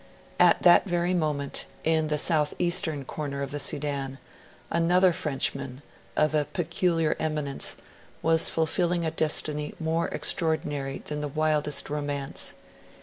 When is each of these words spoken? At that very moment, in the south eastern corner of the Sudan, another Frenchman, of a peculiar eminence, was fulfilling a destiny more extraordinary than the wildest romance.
At 0.39 0.63
that 0.63 0.85
very 0.89 1.13
moment, 1.13 1.67
in 1.83 2.07
the 2.07 2.17
south 2.17 2.55
eastern 2.57 3.05
corner 3.05 3.43
of 3.43 3.51
the 3.51 3.59
Sudan, 3.59 4.17
another 4.71 5.13
Frenchman, 5.13 5.83
of 6.15 6.33
a 6.33 6.45
peculiar 6.45 7.15
eminence, 7.19 7.77
was 8.23 8.49
fulfilling 8.49 9.05
a 9.05 9.11
destiny 9.11 9.75
more 9.79 10.07
extraordinary 10.07 11.03
than 11.05 11.21
the 11.21 11.27
wildest 11.27 11.87
romance. 11.91 12.55